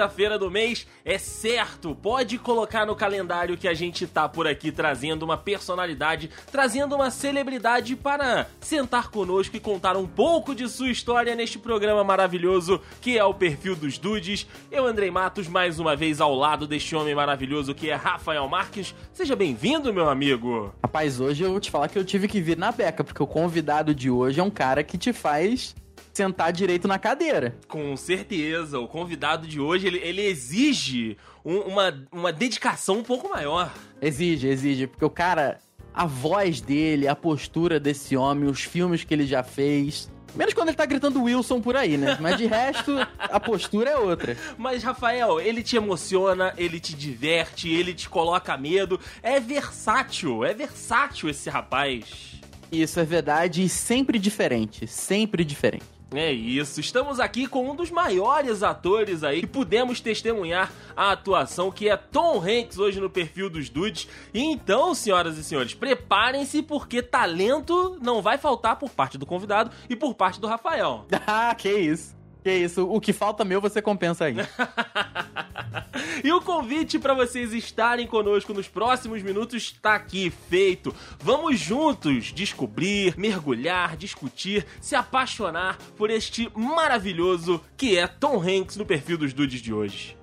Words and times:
sexta-feira 0.00 0.38
do 0.38 0.50
mês, 0.50 0.86
é 1.04 1.18
certo, 1.18 1.94
pode 1.94 2.38
colocar 2.38 2.86
no 2.86 2.96
calendário 2.96 3.56
que 3.58 3.68
a 3.68 3.74
gente 3.74 4.06
tá 4.06 4.26
por 4.26 4.46
aqui 4.46 4.72
trazendo 4.72 5.24
uma 5.24 5.36
personalidade, 5.36 6.30
trazendo 6.50 6.94
uma 6.94 7.10
celebridade 7.10 7.94
para 7.94 8.46
sentar 8.60 9.10
conosco 9.10 9.54
e 9.54 9.60
contar 9.60 9.98
um 9.98 10.06
pouco 10.06 10.54
de 10.54 10.66
sua 10.70 10.88
história 10.90 11.34
neste 11.34 11.58
programa 11.58 12.02
maravilhoso 12.02 12.80
que 13.02 13.18
é 13.18 13.24
o 13.24 13.34
Perfil 13.34 13.76
dos 13.76 13.98
Dudes. 13.98 14.46
Eu, 14.72 14.86
Andrei 14.86 15.10
Matos, 15.10 15.46
mais 15.48 15.78
uma 15.78 15.94
vez 15.94 16.18
ao 16.18 16.34
lado 16.34 16.66
deste 16.66 16.96
homem 16.96 17.14
maravilhoso 17.14 17.74
que 17.74 17.90
é 17.90 17.94
Rafael 17.94 18.48
Marques. 18.48 18.94
Seja 19.12 19.36
bem-vindo, 19.36 19.92
meu 19.92 20.08
amigo. 20.08 20.74
Rapaz, 20.82 21.20
hoje 21.20 21.44
eu 21.44 21.50
vou 21.50 21.60
te 21.60 21.70
falar 21.70 21.88
que 21.88 21.98
eu 21.98 22.04
tive 22.04 22.26
que 22.26 22.40
vir 22.40 22.56
na 22.56 22.72
beca, 22.72 23.04
porque 23.04 23.22
o 23.22 23.26
convidado 23.26 23.94
de 23.94 24.10
hoje 24.10 24.40
é 24.40 24.42
um 24.42 24.50
cara 24.50 24.82
que 24.82 24.96
te 24.96 25.12
faz 25.12 25.74
sentar 26.12 26.52
direito 26.52 26.86
na 26.88 26.98
cadeira. 26.98 27.56
Com 27.68 27.96
certeza, 27.96 28.78
o 28.78 28.88
convidado 28.88 29.46
de 29.46 29.60
hoje, 29.60 29.86
ele, 29.86 29.98
ele 29.98 30.22
exige 30.22 31.16
um- 31.44 31.60
uma, 31.60 32.06
uma 32.12 32.32
dedicação 32.32 32.98
um 32.98 33.02
pouco 33.02 33.28
maior. 33.28 33.72
Exige, 34.02 34.48
exige, 34.48 34.86
porque 34.86 35.04
o 35.04 35.10
cara, 35.10 35.58
a 35.94 36.06
voz 36.06 36.60
dele, 36.60 37.06
a 37.08 37.14
postura 37.16 37.78
desse 37.80 38.16
homem, 38.16 38.48
os 38.48 38.62
filmes 38.62 39.04
que 39.04 39.14
ele 39.14 39.26
já 39.26 39.42
fez. 39.42 40.10
Menos 40.34 40.54
quando 40.54 40.68
ele 40.68 40.76
tá 40.76 40.86
gritando 40.86 41.22
Wilson 41.24 41.60
por 41.60 41.74
aí, 41.76 41.96
né? 41.96 42.16
Mas 42.20 42.36
de 42.36 42.46
resto, 42.46 42.94
a 43.18 43.40
postura 43.40 43.90
é 43.90 43.96
outra. 43.96 44.36
Mas, 44.56 44.82
Rafael, 44.84 45.40
ele 45.40 45.60
te 45.60 45.74
emociona, 45.76 46.54
ele 46.56 46.78
te 46.78 46.94
diverte, 46.94 47.68
ele 47.68 47.92
te 47.92 48.08
coloca 48.08 48.56
medo. 48.56 49.00
É 49.24 49.40
versátil, 49.40 50.44
é 50.44 50.54
versátil 50.54 51.28
esse 51.28 51.50
rapaz. 51.50 52.04
Isso 52.70 53.00
é 53.00 53.04
verdade 53.04 53.64
e 53.64 53.68
sempre 53.68 54.20
diferente, 54.20 54.86
sempre 54.86 55.44
diferente. 55.44 55.82
É 56.12 56.32
isso, 56.32 56.80
estamos 56.80 57.20
aqui 57.20 57.46
com 57.46 57.70
um 57.70 57.74
dos 57.74 57.88
maiores 57.88 58.64
atores 58.64 59.22
aí 59.22 59.42
que 59.42 59.46
pudemos 59.46 60.00
testemunhar 60.00 60.72
a 60.96 61.12
atuação, 61.12 61.70
que 61.70 61.88
é 61.88 61.96
Tom 61.96 62.42
Hanks 62.42 62.78
hoje 62.78 63.00
no 63.00 63.08
perfil 63.08 63.48
dos 63.48 63.70
Dudes. 63.70 64.08
Então, 64.34 64.92
senhoras 64.92 65.38
e 65.38 65.44
senhores, 65.44 65.72
preparem-se 65.72 66.62
porque 66.62 67.00
talento 67.00 67.96
não 68.02 68.20
vai 68.20 68.38
faltar 68.38 68.74
por 68.74 68.90
parte 68.90 69.16
do 69.16 69.24
convidado 69.24 69.70
e 69.88 69.94
por 69.94 70.14
parte 70.14 70.40
do 70.40 70.46
Rafael. 70.46 71.06
Ah, 71.32 71.54
que 71.54 71.70
isso. 71.70 72.16
Que 72.42 72.52
isso, 72.52 72.88
o 72.90 73.00
que 73.00 73.12
falta 73.12 73.44
meu 73.44 73.60
você 73.60 73.80
compensa 73.80 74.24
aí. 74.24 74.34
E 76.22 76.32
o 76.32 76.40
convite 76.40 76.98
para 76.98 77.14
vocês 77.14 77.52
estarem 77.52 78.06
conosco 78.06 78.52
nos 78.52 78.68
próximos 78.68 79.22
minutos 79.22 79.62
está 79.62 79.94
aqui 79.94 80.30
feito. 80.50 80.94
Vamos 81.18 81.58
juntos 81.58 82.32
descobrir, 82.32 83.16
mergulhar, 83.16 83.96
discutir, 83.96 84.66
se 84.80 84.94
apaixonar 84.94 85.78
por 85.96 86.10
este 86.10 86.50
maravilhoso 86.54 87.62
que 87.76 87.98
é 87.98 88.06
Tom 88.06 88.40
Hanks 88.40 88.76
no 88.76 88.84
perfil 88.84 89.16
dos 89.16 89.32
dudes 89.32 89.62
de 89.62 89.72
hoje. 89.72 90.19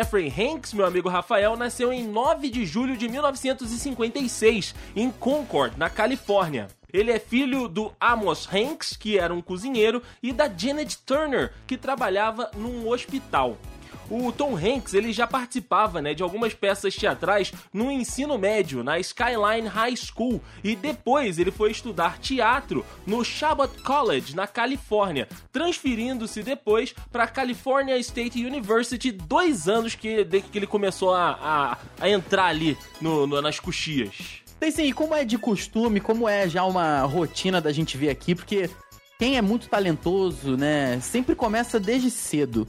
Jeffrey 0.00 0.32
Hanks, 0.34 0.72
meu 0.72 0.86
amigo 0.86 1.10
Rafael, 1.10 1.54
nasceu 1.58 1.92
em 1.92 2.08
9 2.08 2.48
de 2.48 2.64
julho 2.64 2.96
de 2.96 3.06
1956, 3.06 4.74
em 4.96 5.10
Concord, 5.10 5.76
na 5.76 5.90
Califórnia. 5.90 6.68
Ele 6.90 7.12
é 7.12 7.18
filho 7.18 7.68
do 7.68 7.92
Amos 8.00 8.48
Hanks, 8.50 8.96
que 8.96 9.18
era 9.18 9.34
um 9.34 9.42
cozinheiro, 9.42 10.02
e 10.22 10.32
da 10.32 10.48
Janet 10.48 10.96
Turner, 11.04 11.52
que 11.66 11.76
trabalhava 11.76 12.50
num 12.56 12.88
hospital. 12.88 13.58
O 14.10 14.32
Tom 14.32 14.56
Hanks 14.56 14.92
ele 14.92 15.12
já 15.12 15.24
participava 15.26 16.02
né, 16.02 16.14
de 16.14 16.22
algumas 16.22 16.52
peças 16.52 16.96
teatrais 16.96 17.52
no 17.72 17.90
ensino 17.92 18.36
médio, 18.36 18.82
na 18.82 18.98
Skyline 18.98 19.68
High 19.68 19.94
School, 19.96 20.42
e 20.64 20.74
depois 20.74 21.38
ele 21.38 21.52
foi 21.52 21.70
estudar 21.70 22.18
teatro 22.18 22.84
no 23.06 23.24
Chabot 23.24 23.72
College, 23.84 24.34
na 24.34 24.48
Califórnia, 24.48 25.28
transferindo-se 25.52 26.42
depois 26.42 26.92
para 27.12 27.24
a 27.24 27.28
California 27.28 27.96
State 27.98 28.44
University, 28.44 29.12
dois 29.12 29.68
anos 29.68 29.94
que, 29.94 30.24
que 30.24 30.58
ele 30.58 30.66
começou 30.66 31.14
a, 31.14 31.38
a- 31.40 31.78
a 32.00 32.08
entrar 32.08 32.46
ali 32.46 32.76
no- 33.00 33.26
no- 33.26 33.40
nas 33.40 33.60
coxias. 33.60 34.40
Tem 34.58 34.70
sim, 34.70 34.92
como 34.92 35.14
é 35.14 35.24
de 35.24 35.38
costume, 35.38 36.00
como 36.00 36.28
é 36.28 36.48
já 36.48 36.64
uma 36.64 37.02
rotina 37.02 37.60
da 37.60 37.70
gente 37.72 37.96
ver 37.96 38.10
aqui, 38.10 38.34
porque 38.34 38.68
quem 39.18 39.36
é 39.36 39.42
muito 39.42 39.68
talentoso, 39.68 40.56
né, 40.56 40.98
sempre 41.00 41.34
começa 41.34 41.78
desde 41.78 42.10
cedo. 42.10 42.66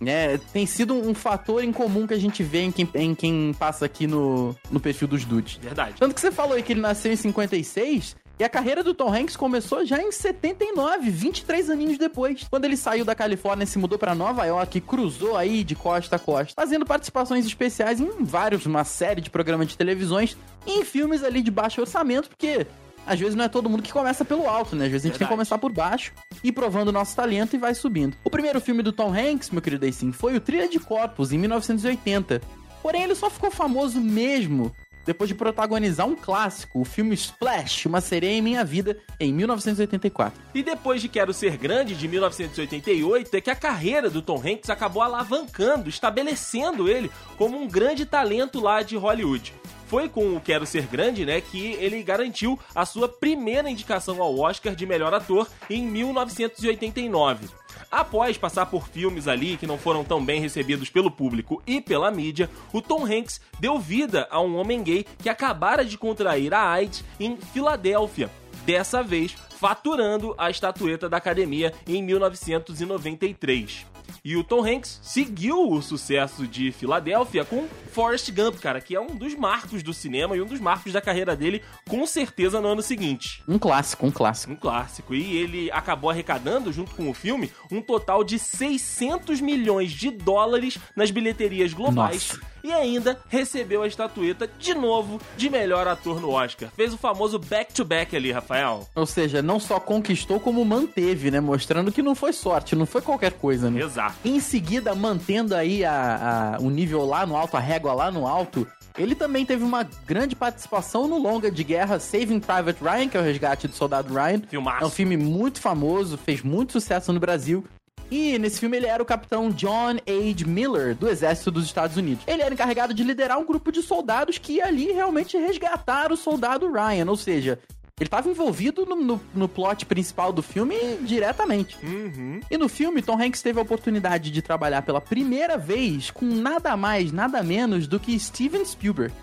Né, 0.00 0.38
tem 0.52 0.66
sido 0.66 0.94
um 0.94 1.14
fator 1.14 1.64
em 1.64 1.72
comum 1.72 2.06
que 2.06 2.12
a 2.12 2.18
gente 2.18 2.42
vê 2.42 2.60
em 2.60 2.70
quem, 2.70 2.88
em 2.94 3.14
quem 3.14 3.54
passa 3.58 3.86
aqui 3.86 4.06
no, 4.06 4.54
no 4.70 4.78
perfil 4.78 5.08
dos 5.08 5.24
dudes. 5.24 5.56
Verdade. 5.56 5.94
Tanto 5.98 6.14
que 6.14 6.20
você 6.20 6.30
falou 6.30 6.54
aí 6.54 6.62
que 6.62 6.72
ele 6.72 6.80
nasceu 6.80 7.12
em 7.12 7.16
56 7.16 8.14
e 8.38 8.44
a 8.44 8.50
carreira 8.50 8.84
do 8.84 8.92
Tom 8.92 9.12
Hanks 9.12 9.34
começou 9.34 9.86
já 9.86 9.98
em 9.98 10.12
79, 10.12 11.08
23 11.08 11.70
aninhos 11.70 11.96
depois. 11.96 12.46
Quando 12.50 12.66
ele 12.66 12.76
saiu 12.76 13.02
da 13.02 13.14
Califórnia 13.14 13.64
e 13.64 13.66
se 13.66 13.78
mudou 13.78 13.98
pra 13.98 14.14
Nova 14.14 14.44
York 14.44 14.76
e 14.76 14.80
cruzou 14.80 15.38
aí 15.38 15.64
de 15.64 15.74
costa 15.74 16.16
a 16.16 16.18
costa, 16.18 16.52
fazendo 16.54 16.84
participações 16.84 17.46
especiais 17.46 17.98
em 17.98 18.10
vários, 18.22 18.66
uma 18.66 18.84
série 18.84 19.22
de 19.22 19.30
programas 19.30 19.68
de 19.68 19.78
televisões 19.78 20.36
e 20.66 20.80
em 20.80 20.84
filmes 20.84 21.24
ali 21.24 21.40
de 21.40 21.50
baixo 21.50 21.80
orçamento, 21.80 22.28
porque 22.28 22.66
às 23.06 23.18
vezes 23.18 23.34
não 23.34 23.44
é 23.44 23.48
todo 23.48 23.70
mundo 23.70 23.82
que 23.82 23.92
começa 23.92 24.24
pelo 24.24 24.48
alto, 24.48 24.74
né? 24.74 24.86
Às 24.86 24.90
vezes 24.90 25.04
a 25.04 25.08
gente 25.08 25.18
tem 25.18 25.26
que 25.26 25.32
Verdade. 25.32 25.48
começar 25.48 25.58
por 25.58 25.72
baixo, 25.72 26.12
ir 26.42 26.52
provando 26.52 26.88
o 26.88 26.92
nosso 26.92 27.14
talento 27.14 27.54
e 27.54 27.58
vai 27.58 27.74
subindo. 27.74 28.16
O 28.24 28.30
primeiro 28.30 28.60
filme 28.60 28.82
do 28.82 28.92
Tom 28.92 29.14
Hanks, 29.14 29.50
meu 29.50 29.62
querido 29.62 29.82
Daysim, 29.82 30.12
foi 30.12 30.36
o 30.36 30.40
Trilha 30.40 30.68
de 30.68 30.78
Corpos, 30.78 31.32
em 31.32 31.38
1980. 31.38 32.40
Porém, 32.82 33.04
ele 33.04 33.14
só 33.14 33.30
ficou 33.30 33.50
famoso 33.50 34.00
mesmo 34.00 34.72
depois 35.06 35.28
de 35.28 35.34
protagonizar 35.34 36.06
um 36.06 36.16
clássico, 36.16 36.80
o 36.80 36.84
filme 36.84 37.14
Splash, 37.14 37.86
Uma 37.86 38.00
Sereia 38.00 38.36
em 38.36 38.42
Minha 38.42 38.64
Vida, 38.64 38.98
em 39.20 39.32
1984. 39.32 40.38
E 40.52 40.62
depois 40.64 41.00
de 41.00 41.08
Quero 41.08 41.32
Ser 41.32 41.56
Grande, 41.56 41.94
de 41.94 42.08
1988, 42.08 43.34
é 43.36 43.40
que 43.40 43.50
a 43.50 43.54
carreira 43.54 44.10
do 44.10 44.20
Tom 44.20 44.42
Hanks 44.44 44.68
acabou 44.68 45.02
alavancando, 45.02 45.88
estabelecendo 45.88 46.88
ele 46.88 47.10
como 47.38 47.56
um 47.56 47.68
grande 47.68 48.04
talento 48.04 48.60
lá 48.60 48.82
de 48.82 48.96
Hollywood. 48.96 49.54
Foi 49.86 50.08
com 50.08 50.36
o 50.36 50.40
Quero 50.40 50.66
Ser 50.66 50.86
Grande, 50.86 51.24
né, 51.24 51.40
que 51.40 51.72
ele 51.74 52.02
garantiu 52.02 52.58
a 52.74 52.84
sua 52.84 53.08
primeira 53.08 53.70
indicação 53.70 54.20
ao 54.20 54.38
Oscar 54.38 54.74
de 54.74 54.84
melhor 54.86 55.14
ator 55.14 55.48
em 55.70 55.86
1989. 55.86 57.48
Após 57.90 58.36
passar 58.36 58.66
por 58.66 58.88
filmes 58.88 59.28
ali 59.28 59.56
que 59.56 59.66
não 59.66 59.78
foram 59.78 60.02
tão 60.04 60.24
bem 60.24 60.40
recebidos 60.40 60.90
pelo 60.90 61.10
público 61.10 61.62
e 61.66 61.80
pela 61.80 62.10
mídia, 62.10 62.50
o 62.72 62.82
Tom 62.82 63.04
Hanks 63.04 63.40
deu 63.60 63.78
vida 63.78 64.26
a 64.30 64.40
um 64.40 64.56
homem 64.56 64.82
gay 64.82 65.06
que 65.22 65.28
acabara 65.28 65.84
de 65.84 65.96
contrair 65.96 66.52
a 66.52 66.68
AIDS 66.68 67.04
em 67.20 67.36
Filadélfia 67.36 68.30
dessa 68.64 69.02
vez 69.02 69.36
faturando 69.56 70.34
a 70.36 70.50
estatueta 70.50 71.08
da 71.08 71.16
academia 71.16 71.72
em 71.86 72.02
1993. 72.02 73.86
E 74.26 74.36
o 74.36 74.42
Tom 74.42 74.66
Hanks 74.66 74.98
seguiu 75.04 75.70
o 75.70 75.80
sucesso 75.80 76.48
de 76.48 76.72
Filadélfia 76.72 77.44
com 77.44 77.68
Forrest 77.92 78.28
Gump, 78.32 78.56
cara, 78.56 78.80
que 78.80 78.96
é 78.96 79.00
um 79.00 79.14
dos 79.14 79.36
marcos 79.36 79.84
do 79.84 79.94
cinema 79.94 80.36
e 80.36 80.42
um 80.42 80.44
dos 80.44 80.58
marcos 80.58 80.92
da 80.92 81.00
carreira 81.00 81.36
dele, 81.36 81.62
com 81.88 82.04
certeza 82.04 82.60
no 82.60 82.66
ano 82.66 82.82
seguinte. 82.82 83.40
Um 83.46 83.56
clássico, 83.56 84.04
um 84.04 84.10
clássico. 84.10 84.52
Um 84.52 84.56
clássico. 84.56 85.14
E 85.14 85.36
ele 85.36 85.70
acabou 85.70 86.10
arrecadando, 86.10 86.72
junto 86.72 86.92
com 86.96 87.08
o 87.08 87.14
filme, 87.14 87.52
um 87.70 87.80
total 87.80 88.24
de 88.24 88.36
600 88.36 89.40
milhões 89.40 89.92
de 89.92 90.10
dólares 90.10 90.76
nas 90.96 91.12
bilheterias 91.12 91.72
globais. 91.72 92.32
Nossa. 92.32 92.55
E 92.66 92.72
ainda 92.72 93.16
recebeu 93.28 93.82
a 93.82 93.86
estatueta 93.86 94.50
de 94.58 94.74
novo 94.74 95.20
de 95.36 95.48
melhor 95.48 95.86
ator 95.86 96.20
no 96.20 96.30
Oscar. 96.30 96.68
Fez 96.74 96.92
o 96.92 96.98
famoso 96.98 97.38
back-to-back 97.38 98.16
ali, 98.16 98.32
Rafael. 98.32 98.88
Ou 98.92 99.06
seja, 99.06 99.40
não 99.40 99.60
só 99.60 99.78
conquistou, 99.78 100.40
como 100.40 100.64
manteve, 100.64 101.30
né? 101.30 101.38
Mostrando 101.38 101.92
que 101.92 102.02
não 102.02 102.16
foi 102.16 102.32
sorte, 102.32 102.74
não 102.74 102.84
foi 102.84 103.00
qualquer 103.02 103.34
coisa, 103.34 103.70
né? 103.70 103.80
Exato. 103.80 104.16
Em 104.24 104.40
seguida, 104.40 104.96
mantendo 104.96 105.54
aí 105.54 105.84
a, 105.84 106.56
a- 106.56 106.60
o 106.60 106.68
nível 106.68 107.04
lá 107.06 107.24
no 107.24 107.36
alto, 107.36 107.56
a 107.56 107.60
régua 107.60 107.92
lá 107.92 108.10
no 108.10 108.26
alto, 108.26 108.66
ele 108.98 109.14
também 109.14 109.46
teve 109.46 109.62
uma 109.62 109.86
grande 110.04 110.34
participação 110.34 111.06
no 111.06 111.18
longa 111.18 111.50
de 111.50 111.62
guerra 111.62 112.00
Saving 112.00 112.40
Private 112.40 112.82
Ryan, 112.82 113.08
que 113.08 113.16
é 113.16 113.20
o 113.20 113.22
resgate 113.22 113.68
do 113.68 113.74
soldado 113.76 114.12
Ryan. 114.12 114.40
Filmaço. 114.48 114.82
É 114.82 114.86
um 114.86 114.90
filme 114.90 115.16
muito 115.16 115.60
famoso, 115.60 116.16
fez 116.18 116.42
muito 116.42 116.72
sucesso 116.72 117.12
no 117.12 117.20
Brasil. 117.20 117.64
E 118.10 118.38
nesse 118.38 118.60
filme 118.60 118.76
ele 118.76 118.86
era 118.86 119.02
o 119.02 119.06
capitão 119.06 119.50
John 119.50 119.96
H. 120.06 120.46
Miller, 120.46 120.94
do 120.94 121.08
Exército 121.08 121.50
dos 121.50 121.64
Estados 121.64 121.96
Unidos. 121.96 122.24
Ele 122.26 122.42
era 122.42 122.54
encarregado 122.54 122.94
de 122.94 123.02
liderar 123.02 123.38
um 123.38 123.46
grupo 123.46 123.72
de 123.72 123.82
soldados 123.82 124.38
que 124.38 124.54
ia 124.54 124.66
ali 124.66 124.92
realmente 124.92 125.36
resgatar 125.36 126.12
o 126.12 126.16
soldado 126.16 126.70
Ryan, 126.70 127.08
ou 127.08 127.16
seja, 127.16 127.58
ele 127.98 128.08
estava 128.08 128.28
envolvido 128.28 128.84
no, 128.84 128.94
no, 128.94 129.20
no 129.34 129.48
plot 129.48 129.86
principal 129.86 130.30
do 130.30 130.42
filme 130.42 130.76
diretamente. 131.00 131.78
Uhum. 131.82 132.40
E 132.50 132.58
no 132.58 132.68
filme, 132.68 133.00
Tom 133.00 133.18
Hanks 133.18 133.40
teve 133.40 133.58
a 133.58 133.62
oportunidade 133.62 134.30
de 134.30 134.42
trabalhar 134.42 134.82
pela 134.82 135.00
primeira 135.00 135.56
vez 135.56 136.10
com 136.10 136.26
nada 136.26 136.76
mais, 136.76 137.10
nada 137.10 137.42
menos 137.42 137.86
do 137.86 137.98
que 137.98 138.18
Steven 138.20 138.64
Spielberg. 138.66 139.14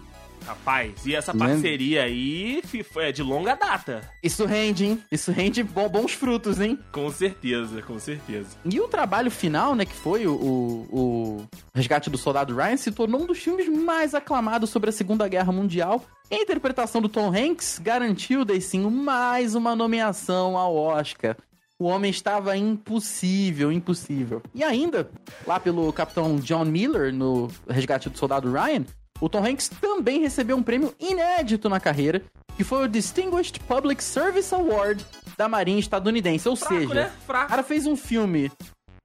Rapaz, 0.45 1.05
e 1.05 1.15
essa 1.15 1.33
parceria 1.33 2.03
aí 2.03 2.61
é 2.97 3.11
de 3.11 3.23
longa 3.23 3.55
data. 3.55 4.01
Isso 4.21 4.45
rende, 4.45 4.85
hein? 4.85 5.03
Isso 5.11 5.31
rende 5.31 5.63
bons 5.63 6.13
frutos, 6.13 6.59
hein? 6.59 6.77
Com 6.91 7.09
certeza, 7.09 7.81
com 7.81 7.97
certeza. 7.97 8.49
E 8.65 8.79
o 8.79 8.87
trabalho 8.87 9.31
final, 9.31 9.73
né, 9.75 9.85
que 9.85 9.93
foi 9.93 10.27
o, 10.27 10.33
o 10.33 11.45
Resgate 11.73 12.09
do 12.09 12.17
Soldado 12.17 12.55
Ryan, 12.55 12.77
se 12.77 12.91
tornou 12.91 13.21
um 13.21 13.25
dos 13.25 13.39
filmes 13.39 13.67
mais 13.67 14.13
aclamados 14.13 14.69
sobre 14.69 14.89
a 14.89 14.93
Segunda 14.93 15.27
Guerra 15.27 15.51
Mundial. 15.51 16.03
E 16.29 16.35
a 16.35 16.41
interpretação 16.41 17.01
do 17.01 17.09
Tom 17.09 17.31
Hanks 17.33 17.79
garantiu, 17.79 18.43
daí 18.43 18.61
sim, 18.61 18.89
mais 18.89 19.55
uma 19.55 19.75
nomeação 19.75 20.57
ao 20.57 20.75
Oscar. 20.75 21.37
O 21.79 21.85
homem 21.85 22.09
estava 22.09 22.55
impossível, 22.55 23.71
impossível. 23.71 24.41
E 24.53 24.63
ainda, 24.63 25.09
lá 25.45 25.59
pelo 25.59 25.91
capitão 25.91 26.37
John 26.37 26.65
Miller, 26.65 27.13
no 27.13 27.49
Resgate 27.67 28.09
do 28.09 28.17
Soldado 28.17 28.51
Ryan, 28.51 28.85
o 29.19 29.29
Tom 29.29 29.45
Hanks 29.45 29.69
também 29.69 30.19
recebeu 30.19 30.57
um 30.57 30.63
prêmio 30.63 30.93
inédito 30.99 31.69
na 31.69 31.79
carreira, 31.79 32.21
que 32.55 32.63
foi 32.63 32.85
o 32.85 32.87
Distinguished 32.87 33.59
Public 33.61 34.03
Service 34.03 34.53
Award 34.53 35.05
da 35.37 35.47
Marinha 35.47 35.79
estadunidense. 35.79 36.47
Ou 36.47 36.55
Fraco, 36.55 36.75
seja, 36.75 36.93
né? 36.93 37.11
o 37.27 37.31
cara 37.31 37.63
fez 37.63 37.85
um 37.85 37.95
filme 37.95 38.51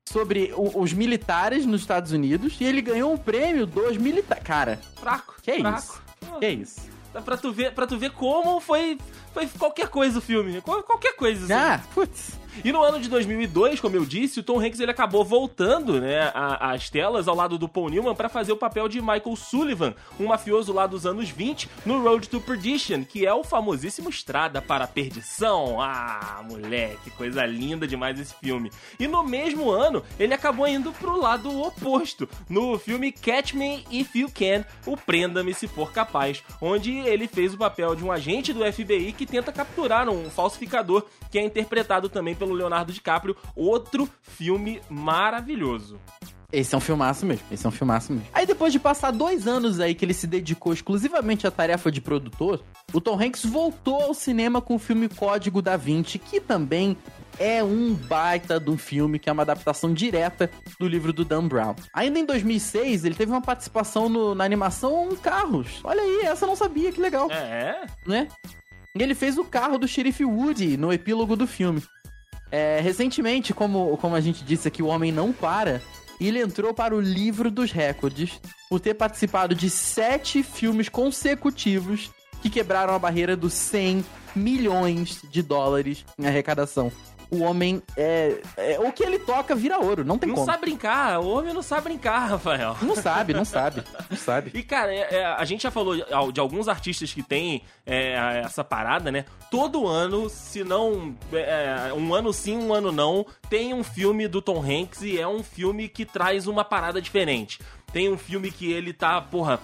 sobre 0.09 0.53
o, 0.57 0.81
os 0.81 0.93
militares 0.93 1.67
nos 1.67 1.83
Estados 1.83 2.13
Unidos 2.13 2.57
e 2.61 2.65
ele 2.65 2.81
ganhou 2.81 3.13
um 3.13 3.17
prêmio 3.17 3.67
dos 3.67 3.97
militares. 3.97 4.45
Cara, 4.45 4.81
fraco. 4.97 5.37
Que 5.43 5.61
fraco. 5.61 5.79
isso? 5.79 6.39
Que 6.41 6.49
isso? 6.49 6.81
Dá 7.13 7.23
pra 7.23 7.37
tu 7.37 7.53
ver, 7.53 7.73
pra 7.73 7.87
tu 7.87 7.99
ver 7.99 8.11
como 8.11 8.61
foi, 8.61 8.99
foi 9.33 9.47
qualquer 9.59 9.89
coisa 9.89 10.19
o 10.19 10.23
filme. 10.23 10.61
Qualquer 10.61 11.15
coisa. 11.17 11.45
Assim. 11.45 11.53
Ah, 11.53 11.81
putz. 11.95 12.39
E 12.65 12.73
no 12.73 12.83
ano 12.83 13.01
de 13.01 13.09
2002, 13.09 13.81
como 13.81 13.97
eu 13.97 14.05
disse, 14.05 14.41
o 14.41 14.43
Tom 14.43 14.61
Hanks 14.61 14.81
ele 14.81 14.91
acabou 14.91 15.25
voltando, 15.25 16.01
né, 16.01 16.33
às 16.35 16.91
telas 16.91 17.29
ao 17.29 17.35
lado 17.35 17.59
do 17.59 17.69
Paul 17.69 17.89
Newman 17.89 18.15
para 18.15 18.29
fazer 18.29 18.53
o 18.53 18.57
papel 18.57 18.89
de 18.89 19.01
Michael 19.01 19.37
Sullivan, 19.37 19.95
um 20.19 20.27
mafioso 20.27 20.73
lá 20.73 20.87
dos 20.87 21.07
anos 21.07 21.31
20, 21.31 21.69
no 21.87 22.03
Road 22.03 22.29
to 22.29 22.41
Perdition, 22.41 23.05
que 23.05 23.27
é 23.27 23.33
o 23.33 23.45
famosíssimo 23.45 24.09
Estrada 24.09 24.61
para 24.61 24.85
a 24.85 24.89
Perdição. 24.89 25.81
Ah, 25.81 26.43
moleque, 26.49 27.11
coisa 27.11 27.47
linda 27.47 27.87
demais 27.87 28.19
esse 28.19 28.35
filme. 28.35 28.71
E 28.99 29.07
no 29.07 29.23
mesmo 29.23 29.71
ano, 29.71 30.03
ele 30.19 30.35
acabou 30.35 30.67
indo 30.67 30.93
pro 30.93 31.21
lado 31.21 31.63
oposto, 31.63 32.29
no 32.49 32.79
filme 32.79 33.13
Catch 33.13 33.55
Me 33.55 33.85
If 33.91 34.15
You 34.15 34.31
Can, 34.31 34.65
o 34.87 34.97
Prenda-me 34.97 35.55
Se 35.55 35.67
For 35.67 35.93
Capaz, 35.93 36.43
onde 36.61 36.93
ele 36.93 37.29
fez 37.29 37.55
o 37.55 37.59
papel 37.59 37.95
de 37.95 38.05
um 38.05 38.11
agente 38.11 38.53
do 38.53 38.65
FBI 38.65 39.13
que 39.13 39.27
tenta 39.27 39.53
capturar 39.53 40.09
um 40.09 40.31
falsificador 40.31 41.05
que 41.31 41.39
é 41.39 41.43
interpretado 41.43 42.09
também 42.09 42.35
pelo 42.35 42.48
Leonardo 42.53 42.93
DiCaprio. 42.93 43.37
Outro 43.55 44.09
filme 44.23 44.81
maravilhoso. 44.89 45.99
Esse 46.51 46.75
é 46.75 46.79
um 46.79 46.81
filmaço 46.81 47.27
mesmo, 47.27 47.45
esse 47.53 47.67
é 47.67 47.69
um 47.69 47.73
filmaço 47.73 48.11
mesmo. 48.11 48.27
Aí 48.33 48.47
depois 48.47 48.73
de 48.73 48.79
passar 48.79 49.11
dois 49.11 49.47
anos 49.47 49.81
aí 49.81 49.95
que 49.95 50.03
ele 50.03 50.15
se 50.15 50.27
dedicou 50.27 50.73
exclusivamente 50.73 51.47
à 51.47 51.51
tarefa 51.51 51.93
de 51.93 52.01
produtor, 52.01 52.65
o 52.91 53.03
Tom 53.03 53.21
Hanks 53.21 53.45
voltou 53.45 54.01
ao 54.01 54.15
cinema 54.15 54.63
com 54.63 54.77
o 54.77 54.79
filme 54.79 55.11
Código 55.11 55.61
da 55.61 55.77
Vinci, 55.77 56.19
que 56.19 56.41
também 56.41 56.97
é 57.39 57.63
um 57.63 57.93
baita 57.93 58.59
de 58.59 58.71
um 58.71 58.79
filme, 58.79 59.19
que 59.19 59.29
é 59.29 59.33
uma 59.33 59.43
adaptação 59.43 59.93
direta 59.93 60.51
do 60.81 60.89
livro 60.89 61.13
do 61.13 61.23
Dan 61.23 61.47
Brown. 61.47 61.75
Ainda 61.93 62.19
em 62.19 62.25
2006, 62.25 63.05
ele 63.05 63.15
teve 63.15 63.31
uma 63.31 63.43
participação 63.43 64.09
no, 64.09 64.35
na 64.35 64.43
animação 64.43 65.15
Carros. 65.23 65.81
Olha 65.85 66.01
aí, 66.01 66.21
essa 66.23 66.47
eu 66.47 66.49
não 66.49 66.57
sabia, 66.57 66.91
que 66.91 67.01
legal. 67.01 67.31
É? 67.31 67.85
Né? 68.07 68.27
E 68.97 69.03
ele 69.03 69.15
fez 69.15 69.37
o 69.37 69.45
carro 69.45 69.79
do 69.79 69.87
xerife 69.87 70.25
Woody 70.25 70.77
no 70.79 70.93
epílogo 70.93 71.37
do 71.37 71.47
filme. 71.47 71.83
É, 72.51 72.81
recentemente, 72.81 73.53
como, 73.53 73.97
como 73.99 74.15
a 74.15 74.21
gente 74.21 74.43
disse 74.45 74.69
aqui, 74.69 74.83
o 74.83 74.87
Homem 74.87 75.13
Não 75.13 75.33
Para, 75.33 75.83
ele 76.21 76.41
entrou 76.41 76.75
para 76.75 76.95
o 76.95 77.01
livro 77.01 77.51
dos 77.51 77.71
recordes 77.71 78.41
por 78.69 78.81
ter 78.81 78.95
participado 78.95 79.55
de 79.55 79.71
sete 79.71 80.43
filmes 80.43 80.89
consecutivos 80.89 82.11
que 82.43 82.51
quebraram 82.51 82.95
a 82.95 82.99
barreira 82.99 83.37
dos 83.37 83.53
100 83.53 84.05
milhões 84.35 85.23
de 85.31 85.43
dólares 85.43 86.05
em 86.19 86.27
arrecadação 86.27 86.93
o 87.31 87.43
homem 87.43 87.83
é, 87.97 88.41
é, 88.57 88.79
O 88.81 88.93
que 88.93 89.03
ele 89.03 89.19
toca 89.19 89.55
vira 89.55 89.79
ouro, 89.79 90.05
não 90.05 90.19
tem 90.19 90.29
não 90.29 90.37
como. 90.37 90.47
Não 90.47 90.53
sabe 90.53 90.67
brincar, 90.67 91.21
o 91.21 91.29
homem 91.29 91.53
não 91.53 91.63
sabe 91.63 91.83
brincar, 91.85 92.31
Rafael. 92.31 92.77
Não 92.83 92.95
sabe, 92.95 93.35
não 93.35 93.45
sabe, 93.45 93.83
não 94.11 94.17
sabe. 94.17 94.51
E, 94.55 94.63
cara, 94.63 94.95
é, 94.95 95.15
é, 95.15 95.27
a 95.27 95.45
gente 95.45 95.63
já 95.63 95.71
falou 95.71 95.97
de 96.33 96.41
alguns 96.41 96.69
artistas 96.69 97.13
que 97.13 97.23
tem 97.23 97.63
é, 97.85 98.43
essa 98.45 98.65
parada, 98.65 99.11
né? 99.11 99.25
Todo 99.51 99.87
ano, 99.87 100.29
se 100.29 100.65
não. 100.65 101.15
É, 101.33 101.93
um 101.95 102.15
ano 102.15 102.33
sim, 102.33 102.57
um 102.57 102.73
ano 102.73 102.93
não, 102.93 103.27
tem 103.49 103.75
um 103.75 103.83
filme 103.85 104.29
do 104.29 104.41
Tom 104.41 104.63
Hanks 104.63 105.03
e 105.03 105.19
é 105.19 105.27
um 105.27 105.43
filme 105.43 105.89
que 105.89 106.05
traz 106.05 106.47
uma 106.47 106.65
parada 106.65 107.01
diferente. 107.01 107.59
Tem 107.93 108.13
um 108.13 108.19
filme 108.19 108.51
que 108.51 108.71
ele 108.71 108.93
tá, 108.93 109.21
porra, 109.21 109.61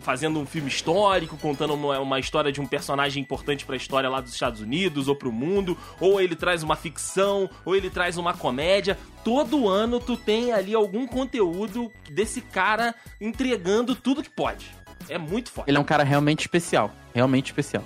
fazendo 0.00 0.38
um 0.38 0.46
filme 0.46 0.68
histórico, 0.68 1.36
contando 1.36 1.74
uma, 1.74 1.98
uma 2.00 2.18
história 2.18 2.50
de 2.50 2.60
um 2.60 2.66
personagem 2.66 3.22
importante 3.22 3.64
para 3.64 3.74
a 3.74 3.76
história 3.76 4.08
lá 4.08 4.20
dos 4.20 4.32
Estados 4.32 4.60
Unidos 4.60 5.08
ou 5.08 5.14
pro 5.14 5.30
mundo, 5.30 5.78
ou 6.00 6.20
ele 6.20 6.34
traz 6.34 6.62
uma 6.62 6.76
ficção, 6.76 7.48
ou 7.64 7.76
ele 7.76 7.88
traz 7.88 8.16
uma 8.16 8.34
comédia. 8.34 8.98
Todo 9.22 9.68
ano 9.68 10.00
tu 10.00 10.16
tem 10.16 10.52
ali 10.52 10.74
algum 10.74 11.06
conteúdo 11.06 11.90
desse 12.10 12.40
cara 12.40 12.94
entregando 13.20 13.94
tudo 13.94 14.22
que 14.22 14.30
pode. 14.30 14.66
É 15.08 15.18
muito 15.18 15.50
forte. 15.50 15.70
Ele 15.70 15.78
é 15.78 15.80
um 15.80 15.84
cara 15.84 16.02
realmente 16.02 16.40
especial, 16.40 16.90
realmente 17.14 17.46
especial. 17.46 17.84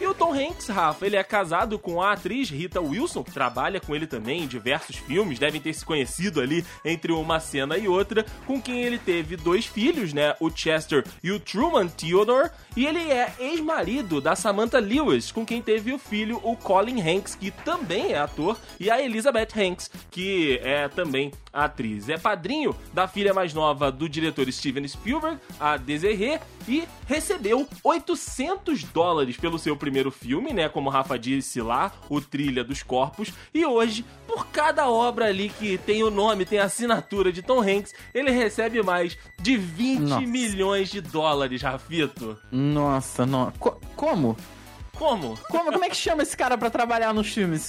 E 0.00 0.06
o 0.06 0.14
Tom 0.14 0.32
Hanks, 0.32 0.68
Rafa, 0.68 1.04
ele 1.04 1.16
é 1.16 1.24
casado 1.24 1.76
com 1.76 2.00
a 2.00 2.12
atriz 2.12 2.48
Rita 2.48 2.80
Wilson, 2.80 3.24
que 3.24 3.32
trabalha 3.32 3.80
com 3.80 3.96
ele 3.96 4.06
também 4.06 4.44
em 4.44 4.46
diversos 4.46 4.94
filmes, 4.94 5.40
devem 5.40 5.60
ter 5.60 5.72
se 5.72 5.84
conhecido 5.84 6.40
ali 6.40 6.64
entre 6.84 7.10
uma 7.10 7.40
cena 7.40 7.76
e 7.76 7.88
outra, 7.88 8.24
com 8.46 8.62
quem 8.62 8.84
ele 8.84 8.96
teve 8.96 9.36
dois 9.36 9.66
filhos, 9.66 10.12
né? 10.12 10.36
O 10.38 10.50
Chester 10.50 11.04
e 11.20 11.32
o 11.32 11.40
Truman 11.40 11.88
Theodore, 11.88 12.50
e 12.76 12.86
ele 12.86 13.10
é 13.10 13.34
ex-marido 13.40 14.20
da 14.20 14.36
Samantha 14.36 14.78
Lewis, 14.78 15.32
com 15.32 15.44
quem 15.44 15.60
teve 15.60 15.92
o 15.92 15.98
filho, 15.98 16.40
o 16.44 16.54
Colin 16.54 17.00
Hanks, 17.00 17.34
que 17.34 17.50
também 17.50 18.12
é 18.12 18.18
ator, 18.18 18.56
e 18.78 18.88
a 18.88 19.02
Elizabeth 19.02 19.48
Hanks, 19.56 19.90
que 20.12 20.60
é 20.62 20.86
também 20.86 21.32
atriz. 21.52 22.08
É 22.08 22.16
padrinho 22.16 22.72
da 22.94 23.08
filha 23.08 23.34
mais 23.34 23.52
nova 23.52 23.90
do 23.90 24.08
diretor 24.08 24.50
Steven 24.52 24.86
Spielberg, 24.86 25.40
a 25.58 25.76
Desiree, 25.76 26.38
e 26.68 26.86
recebeu 27.06 27.66
800 27.82 28.84
dólares 28.84 29.36
pelo 29.36 29.58
seu 29.58 29.74
primeiro 29.74 29.87
filme, 30.10 30.52
né? 30.52 30.68
Como 30.68 30.88
o 30.88 30.92
Rafa 30.92 31.18
disse 31.18 31.60
lá, 31.60 31.92
o 32.08 32.20
Trilha 32.20 32.62
dos 32.64 32.82
Corpos. 32.82 33.32
E 33.52 33.64
hoje, 33.64 34.04
por 34.26 34.46
cada 34.46 34.88
obra 34.88 35.26
ali 35.26 35.48
que 35.48 35.78
tem 35.78 36.02
o 36.02 36.10
nome, 36.10 36.44
tem 36.44 36.58
a 36.58 36.64
assinatura 36.64 37.32
de 37.32 37.42
Tom 37.42 37.60
Hanks, 37.60 37.94
ele 38.14 38.30
recebe 38.30 38.82
mais 38.82 39.16
de 39.40 39.56
20 39.56 40.00
Nossa. 40.00 40.26
milhões 40.26 40.90
de 40.90 41.00
dólares, 41.00 41.62
Rafito. 41.62 42.38
Nossa, 42.50 43.24
não. 43.26 43.50
Co 43.58 43.78
como? 43.96 44.36
Como? 44.98 45.38
Como, 45.48 45.72
como 45.72 45.84
é 45.84 45.88
que 45.88 45.96
chama 45.96 46.24
esse 46.24 46.36
cara 46.36 46.58
para 46.58 46.68
trabalhar 46.68 47.14
nos 47.14 47.28
filmes? 47.32 47.68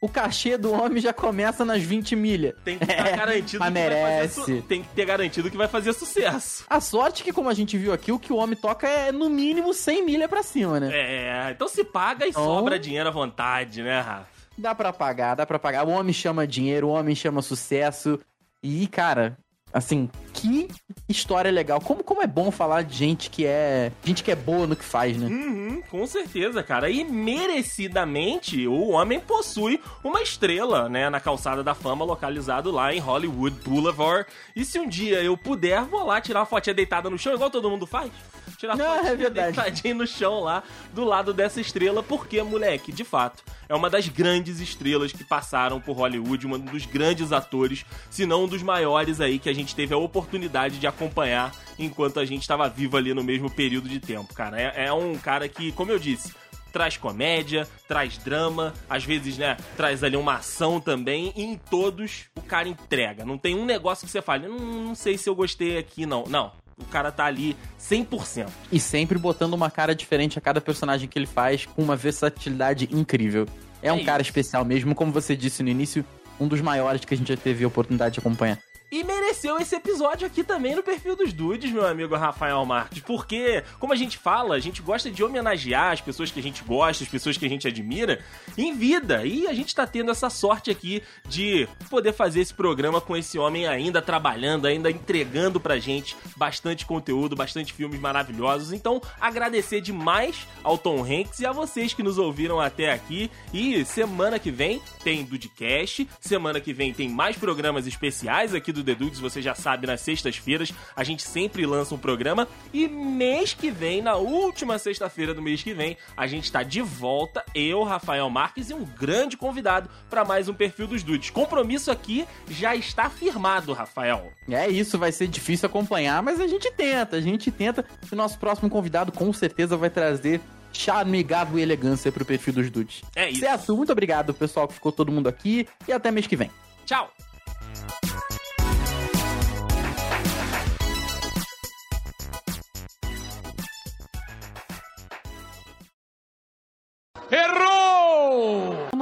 O 0.00 0.08
cachê 0.08 0.56
do 0.56 0.72
homem 0.72 1.02
já 1.02 1.12
começa 1.12 1.64
nas 1.64 1.82
20 1.82 2.14
milhas. 2.14 2.54
Tem 2.64 2.78
que 2.78 2.84
estar 2.84 3.08
é, 3.08 3.16
garantido 3.16 3.64
que 3.64 3.70
merece. 3.70 4.62
Tem 4.62 4.82
que 4.82 4.88
ter 4.90 5.04
garantido 5.04 5.50
que 5.50 5.56
vai 5.56 5.66
fazer 5.66 5.92
sucesso. 5.92 6.64
A 6.70 6.80
sorte 6.80 7.22
é 7.22 7.24
que, 7.24 7.32
como 7.32 7.48
a 7.48 7.54
gente 7.54 7.76
viu 7.76 7.92
aqui, 7.92 8.12
o 8.12 8.18
que 8.18 8.32
o 8.32 8.36
homem 8.36 8.56
toca 8.56 8.86
é 8.86 9.10
no 9.10 9.28
mínimo 9.28 9.74
100 9.74 10.04
milha 10.04 10.28
pra 10.28 10.44
cima, 10.44 10.78
né? 10.78 10.90
É, 10.92 11.50
então 11.50 11.68
se 11.68 11.82
paga 11.82 12.24
e 12.24 12.30
então... 12.30 12.44
sobra 12.44 12.78
dinheiro 12.78 13.08
à 13.08 13.12
vontade, 13.12 13.82
né, 13.82 14.00
Rafa? 14.00 14.28
Dá 14.56 14.72
pra 14.72 14.92
pagar, 14.92 15.34
dá 15.34 15.44
pra 15.44 15.58
pagar. 15.58 15.84
O 15.84 15.90
homem 15.90 16.12
chama 16.12 16.46
dinheiro, 16.46 16.86
o 16.88 16.90
homem 16.90 17.14
chama 17.14 17.42
sucesso. 17.42 18.20
E, 18.62 18.86
cara, 18.86 19.36
Assim, 19.72 20.08
que 20.40 20.68
história 21.08 21.50
legal. 21.50 21.80
Como, 21.80 22.04
como 22.04 22.22
é 22.22 22.26
bom 22.26 22.50
falar 22.50 22.82
de 22.82 22.96
gente 22.96 23.30
que 23.30 23.44
é. 23.44 23.90
Gente 24.04 24.22
que 24.22 24.30
é 24.30 24.36
boa 24.36 24.66
no 24.66 24.76
que 24.76 24.84
faz, 24.84 25.16
né? 25.16 25.26
Uhum, 25.26 25.82
com 25.90 26.06
certeza, 26.06 26.62
cara. 26.62 26.90
E 26.90 27.04
merecidamente, 27.04 28.66
o 28.66 28.90
homem 28.90 29.18
possui 29.18 29.80
uma 30.04 30.22
estrela, 30.22 30.88
né? 30.88 31.10
Na 31.10 31.20
calçada 31.20 31.62
da 31.62 31.74
fama, 31.74 32.04
localizado 32.04 32.70
lá 32.70 32.94
em 32.94 32.98
Hollywood 32.98 33.56
Boulevard. 33.64 34.26
E 34.54 34.64
se 34.64 34.78
um 34.78 34.88
dia 34.88 35.22
eu 35.22 35.36
puder, 35.36 35.82
vou 35.84 36.04
lá 36.04 36.20
tirar 36.20 36.40
uma 36.40 36.46
fotinha 36.46 36.74
deitada 36.74 37.10
no 37.10 37.18
chão, 37.18 37.34
igual 37.34 37.50
todo 37.50 37.70
mundo 37.70 37.86
faz. 37.86 38.10
Tirar 38.58 38.74
ah, 38.74 39.04
fotinha 39.04 39.26
é 39.28 39.30
deitadinha 39.30 39.94
no 39.94 40.04
chão 40.04 40.40
lá, 40.40 40.64
do 40.92 41.04
lado 41.04 41.32
dessa 41.32 41.60
estrela, 41.60 42.02
porque, 42.02 42.42
moleque, 42.42 42.90
de 42.90 43.04
fato, 43.04 43.44
é 43.68 43.74
uma 43.74 43.88
das 43.88 44.08
grandes 44.08 44.58
estrelas 44.58 45.12
que 45.12 45.22
passaram 45.22 45.80
por 45.80 45.96
Hollywood, 45.96 46.44
um 46.44 46.58
dos 46.58 46.84
grandes 46.84 47.30
atores, 47.30 47.86
se 48.10 48.26
não 48.26 48.44
um 48.44 48.48
dos 48.48 48.60
maiores 48.60 49.20
aí 49.20 49.38
que 49.38 49.48
a 49.48 49.54
gente 49.54 49.76
teve 49.76 49.94
a 49.94 49.96
oportunidade 49.96 50.80
de 50.80 50.88
acompanhar 50.88 51.54
enquanto 51.78 52.18
a 52.18 52.24
gente 52.24 52.40
estava 52.40 52.68
vivo 52.68 52.96
ali 52.96 53.14
no 53.14 53.22
mesmo 53.22 53.48
período 53.48 53.88
de 53.88 54.00
tempo, 54.00 54.34
cara. 54.34 54.60
É, 54.60 54.86
é 54.86 54.92
um 54.92 55.16
cara 55.16 55.48
que, 55.48 55.70
como 55.70 55.92
eu 55.92 55.98
disse, 56.00 56.34
traz 56.72 56.96
comédia, 56.96 57.64
traz 57.86 58.18
drama, 58.18 58.74
às 58.90 59.04
vezes, 59.04 59.38
né, 59.38 59.56
traz 59.76 60.02
ali 60.02 60.16
uma 60.16 60.34
ação 60.34 60.80
também, 60.80 61.32
e 61.36 61.44
em 61.44 61.56
todos 61.56 62.24
o 62.36 62.42
cara 62.42 62.68
entrega. 62.68 63.24
Não 63.24 63.38
tem 63.38 63.54
um 63.54 63.64
negócio 63.64 64.04
que 64.04 64.10
você 64.10 64.20
fale, 64.20 64.48
não, 64.48 64.58
não 64.58 64.94
sei 64.96 65.16
se 65.16 65.28
eu 65.28 65.34
gostei 65.36 65.78
aqui, 65.78 66.04
não. 66.04 66.24
Não. 66.24 66.50
O 66.78 66.84
cara 66.86 67.10
tá 67.10 67.24
ali 67.24 67.56
100%. 67.80 68.48
E 68.70 68.78
sempre 68.78 69.18
botando 69.18 69.54
uma 69.54 69.70
cara 69.70 69.94
diferente 69.94 70.38
a 70.38 70.40
cada 70.40 70.60
personagem 70.60 71.08
que 71.08 71.18
ele 71.18 71.26
faz, 71.26 71.66
com 71.66 71.82
uma 71.82 71.96
versatilidade 71.96 72.88
incrível. 72.92 73.46
É, 73.82 73.88
é 73.88 73.92
um 73.92 73.96
isso. 73.96 74.06
cara 74.06 74.22
especial 74.22 74.64
mesmo, 74.64 74.94
como 74.94 75.12
você 75.12 75.36
disse 75.36 75.62
no 75.62 75.68
início, 75.68 76.04
um 76.40 76.46
dos 76.46 76.60
maiores 76.60 77.04
que 77.04 77.14
a 77.14 77.16
gente 77.16 77.28
já 77.28 77.36
teve 77.36 77.64
a 77.64 77.68
oportunidade 77.68 78.14
de 78.14 78.20
acompanhar. 78.20 78.58
E 78.90 79.04
mereceu 79.28 79.58
esse 79.58 79.76
episódio 79.76 80.26
aqui 80.26 80.42
também 80.42 80.74
no 80.74 80.82
perfil 80.82 81.14
dos 81.14 81.34
dudes, 81.34 81.70
meu 81.70 81.86
amigo 81.86 82.16
Rafael 82.16 82.64
Marques. 82.64 83.02
Porque, 83.02 83.62
como 83.78 83.92
a 83.92 83.96
gente 83.96 84.16
fala, 84.16 84.54
a 84.54 84.58
gente 84.58 84.80
gosta 84.80 85.10
de 85.10 85.22
homenagear 85.22 85.92
as 85.92 86.00
pessoas 86.00 86.30
que 86.30 86.40
a 86.40 86.42
gente 86.42 86.64
gosta, 86.64 87.04
as 87.04 87.10
pessoas 87.10 87.36
que 87.36 87.44
a 87.44 87.48
gente 87.48 87.68
admira 87.68 88.20
em 88.56 88.74
vida. 88.74 89.26
E 89.26 89.46
a 89.46 89.52
gente 89.52 89.74
tá 89.74 89.86
tendo 89.86 90.10
essa 90.10 90.30
sorte 90.30 90.70
aqui 90.70 91.02
de 91.28 91.68
poder 91.90 92.14
fazer 92.14 92.40
esse 92.40 92.54
programa 92.54 93.02
com 93.02 93.14
esse 93.14 93.38
homem 93.38 93.66
ainda 93.66 94.00
trabalhando, 94.00 94.66
ainda 94.66 94.90
entregando 94.90 95.60
pra 95.60 95.78
gente 95.78 96.16
bastante 96.34 96.86
conteúdo, 96.86 97.36
bastante 97.36 97.74
filmes 97.74 98.00
maravilhosos. 98.00 98.72
Então, 98.72 99.02
agradecer 99.20 99.82
demais 99.82 100.46
ao 100.64 100.78
Tom 100.78 101.04
Hanks 101.04 101.40
e 101.40 101.46
a 101.46 101.52
vocês 101.52 101.92
que 101.92 102.02
nos 102.02 102.16
ouviram 102.16 102.60
até 102.60 102.92
aqui. 102.92 103.30
E 103.52 103.84
semana 103.84 104.38
que 104.38 104.50
vem 104.50 104.80
tem 105.04 105.22
Dudcast, 105.22 106.08
semana 106.18 106.60
que 106.60 106.72
vem 106.72 106.94
tem 106.94 107.10
mais 107.10 107.36
programas 107.36 107.86
especiais 107.86 108.54
aqui 108.54 108.72
do 108.72 108.82
The 108.82 108.94
Dudes, 108.94 109.17
você 109.20 109.42
já 109.42 109.54
sabe, 109.54 109.86
nas 109.86 110.00
sextas-feiras 110.00 110.72
a 110.94 111.04
gente 111.04 111.22
sempre 111.22 111.64
lança 111.66 111.94
um 111.94 111.98
programa. 111.98 112.48
E 112.72 112.88
mês 112.88 113.54
que 113.54 113.70
vem, 113.70 114.02
na 114.02 114.16
última 114.16 114.78
sexta-feira 114.78 115.34
do 115.34 115.42
mês 115.42 115.62
que 115.62 115.74
vem, 115.74 115.96
a 116.16 116.26
gente 116.26 116.50
tá 116.50 116.62
de 116.62 116.80
volta, 116.80 117.44
eu, 117.54 117.82
Rafael 117.82 118.28
Marques 118.30 118.70
e 118.70 118.74
um 118.74 118.84
grande 118.84 119.36
convidado 119.36 119.88
para 120.08 120.24
mais 120.24 120.48
um 120.48 120.54
perfil 120.54 120.86
dos 120.86 121.02
Dudes. 121.02 121.30
Compromisso 121.30 121.90
aqui 121.90 122.26
já 122.48 122.74
está 122.74 123.08
firmado, 123.08 123.72
Rafael. 123.72 124.32
É 124.48 124.68
isso, 124.68 124.98
vai 124.98 125.12
ser 125.12 125.28
difícil 125.28 125.66
acompanhar, 125.66 126.22
mas 126.22 126.40
a 126.40 126.46
gente 126.46 126.70
tenta, 126.70 127.16
a 127.16 127.20
gente 127.20 127.50
tenta. 127.50 127.84
E 128.10 128.14
o 128.14 128.16
nosso 128.16 128.38
próximo 128.38 128.68
convidado 128.70 129.12
com 129.12 129.32
certeza 129.32 129.76
vai 129.76 129.90
trazer 129.90 130.40
charme, 130.72 131.22
gado 131.22 131.58
e 131.58 131.62
elegância 131.62 132.12
pro 132.12 132.24
perfil 132.24 132.54
dos 132.54 132.70
dudes. 132.70 133.02
É 133.14 133.30
isso. 133.30 133.40
Certo, 133.40 133.76
muito 133.76 133.92
obrigado, 133.92 134.34
pessoal, 134.34 134.68
que 134.68 134.74
ficou 134.74 134.92
todo 134.92 135.12
mundo 135.12 135.28
aqui. 135.28 135.66
E 135.86 135.92
até 135.92 136.10
mês 136.10 136.26
que 136.26 136.36
vem. 136.36 136.50
Tchau! 136.84 137.12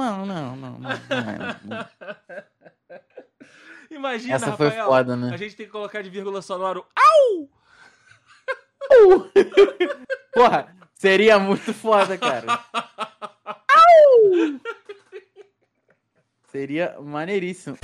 Não, 0.07 0.25
não, 0.25 0.55
não, 0.55 0.79
não. 0.79 0.89
não, 0.89 0.89
não. 1.65 1.85
Imagina, 3.91 4.35
Essa 4.35 4.55
foi 4.55 4.67
Rafael, 4.67 4.85
foda, 4.87 5.15
né? 5.17 5.33
a 5.33 5.37
gente 5.37 5.55
tem 5.55 5.65
que 5.65 5.71
colocar 5.71 6.01
de 6.01 6.09
vírgula 6.09 6.41
sonoro. 6.41 6.85
Au! 6.95 7.49
Porra, 10.33 10.73
seria 10.93 11.37
muito 11.37 11.73
foda, 11.73 12.17
cara. 12.17 12.45
Au! 13.45 14.61
Seria 16.49 16.95
maneiríssimo. 17.01 17.77